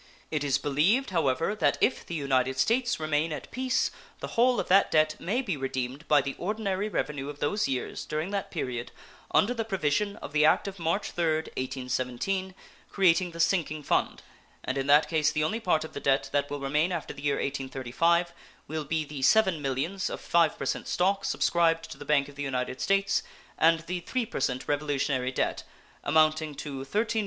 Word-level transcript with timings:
it 0.31 0.43
is 0.43 0.57
believed, 0.57 1.11
however, 1.11 1.53
that 1.53 1.77
if 1.79 2.03
the 2.03 2.15
United 2.15 2.57
States 2.57 2.99
remain 2.99 3.31
at 3.31 3.51
peace 3.51 3.91
the 4.19 4.29
whole 4.29 4.59
of 4.59 4.67
that 4.67 4.89
debt 4.89 5.15
may 5.19 5.43
be 5.43 5.55
redeemed 5.55 6.07
by 6.07 6.21
the 6.21 6.33
ordinary 6.39 6.89
revenue 6.89 7.29
of 7.29 7.37
those 7.37 7.67
years 7.67 8.03
during 8.03 8.31
that 8.31 8.49
period 8.49 8.91
under 9.29 9.53
the 9.53 9.63
provision 9.63 10.15
of 10.15 10.33
the 10.33 10.43
act 10.43 10.67
of 10.67 10.79
March 10.79 11.15
3rd, 11.15 11.49
1817, 11.55 12.55
creating 12.89 13.29
the 13.29 13.39
sinking 13.39 13.83
fund, 13.83 14.23
and 14.63 14.75
in 14.75 14.87
that 14.87 15.07
case 15.07 15.29
the 15.29 15.43
only 15.43 15.59
part 15.59 15.83
of 15.83 15.93
the 15.93 15.99
debt 15.99 16.29
that 16.33 16.49
will 16.49 16.59
remain 16.59 16.91
after 16.91 17.13
the 17.13 17.21
year 17.21 17.35
1835 17.35 18.33
will 18.67 18.83
be 18.85 19.05
the 19.05 19.19
$7 19.19 19.61
millions 19.61 20.09
of 20.09 20.19
5% 20.19 20.87
stock 20.87 21.23
subscribed 21.25 21.91
to 21.91 21.99
the 21.99 22.05
Bank 22.05 22.27
of 22.27 22.33
the 22.33 22.41
United 22.41 22.81
States, 22.81 23.21
and 23.55 23.81
the 23.81 24.01
3% 24.01 24.67
Revolutionary 24.67 25.31
debt, 25.31 25.61
amounting 26.03 26.55
to 26.55 26.79
$13,296,099. 26.79 27.19